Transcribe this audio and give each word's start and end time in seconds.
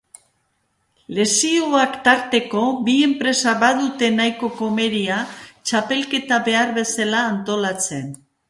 Lesioak 1.17 1.99
tarteko 2.07 2.63
bi 2.89 2.95
enpresek 3.09 3.61
badute 3.65 4.11
nahiko 4.17 4.51
komeria 4.63 5.21
txapelketa 5.43 6.45
behar 6.49 6.77
bezala 6.83 7.25
antolatzen. 7.37 8.15